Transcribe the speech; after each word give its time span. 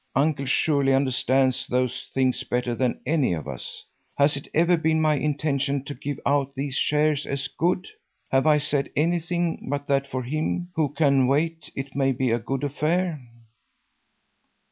Uncle 0.15 0.47
surely 0.47 0.95
understands 0.95 1.67
those 1.67 2.09
things 2.11 2.43
better 2.43 2.73
than 2.73 2.99
any 3.05 3.33
of 3.33 3.47
us. 3.47 3.85
Has 4.17 4.35
it 4.35 4.47
ever 4.51 4.75
been 4.75 4.99
my 4.99 5.13
intention 5.13 5.83
to 5.83 5.93
give 5.93 6.19
out 6.25 6.55
these 6.55 6.73
shares 6.75 7.27
as 7.27 7.47
good? 7.47 7.87
Have 8.31 8.47
I 8.47 8.57
said 8.57 8.89
anything 8.95 9.67
but 9.69 9.85
that 9.85 10.07
for 10.07 10.23
him 10.23 10.71
who 10.73 10.89
can 10.89 11.27
wait 11.27 11.69
it 11.75 11.95
may 11.95 12.13
be 12.13 12.31
a 12.31 12.39
good 12.39 12.63
affair?" 12.63 13.21